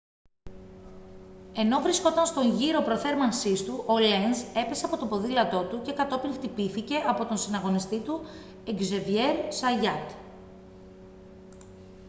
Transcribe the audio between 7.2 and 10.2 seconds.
τον συναγωνιστή του εκζέβιερ ζαγιάτ